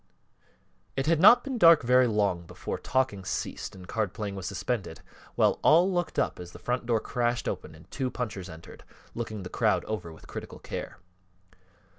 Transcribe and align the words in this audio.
It 0.95 1.05
had 1.05 1.19
not 1.19 1.43
been 1.43 1.59
dark 1.59 1.83
very 1.83 2.07
long 2.07 2.47
before 2.47 2.79
talking 2.79 3.23
ceased 3.23 3.75
and 3.75 3.87
card 3.87 4.15
playing 4.15 4.33
was 4.33 4.47
suspended 4.47 5.01
while 5.35 5.59
all 5.61 5.93
looked 5.93 6.17
up 6.17 6.39
as 6.39 6.53
the 6.53 6.57
front 6.57 6.87
door 6.87 6.99
crashed 6.99 7.47
open 7.47 7.75
and 7.75 7.85
two 7.91 8.09
punchers 8.09 8.49
entered, 8.49 8.83
looking 9.13 9.43
the 9.43 9.47
crowd 9.47 9.85
over 9.85 10.11
with 10.11 10.25
critical 10.25 10.57
care. 10.57 10.97